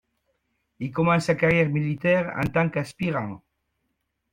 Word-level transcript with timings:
Il 0.79 0.91
commence 0.91 1.25
sa 1.25 1.35
carrière 1.35 1.69
militaire 1.69 2.33
en 2.35 2.47
tant 2.49 2.67
qu'aspirant. 2.69 3.43